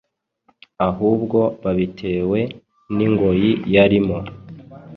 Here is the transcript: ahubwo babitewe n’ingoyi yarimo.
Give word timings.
ahubwo 0.87 1.39
babitewe 1.63 2.39
n’ingoyi 2.95 3.51
yarimo. 3.73 4.17